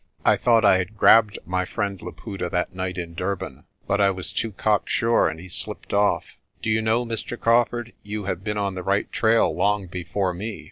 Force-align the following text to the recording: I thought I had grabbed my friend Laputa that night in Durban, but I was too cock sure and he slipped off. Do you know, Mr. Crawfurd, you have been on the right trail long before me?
I 0.25 0.35
thought 0.35 0.65
I 0.65 0.79
had 0.79 0.97
grabbed 0.97 1.37
my 1.45 1.63
friend 1.63 2.01
Laputa 2.01 2.49
that 2.49 2.73
night 2.73 2.97
in 2.97 3.13
Durban, 3.13 3.65
but 3.85 4.01
I 4.01 4.09
was 4.09 4.33
too 4.33 4.51
cock 4.51 4.89
sure 4.89 5.29
and 5.29 5.39
he 5.39 5.47
slipped 5.47 5.93
off. 5.93 6.37
Do 6.63 6.71
you 6.71 6.81
know, 6.81 7.05
Mr. 7.05 7.39
Crawfurd, 7.39 7.93
you 8.01 8.23
have 8.23 8.43
been 8.43 8.57
on 8.57 8.73
the 8.73 8.81
right 8.81 9.11
trail 9.11 9.53
long 9.55 9.85
before 9.85 10.33
me? 10.33 10.59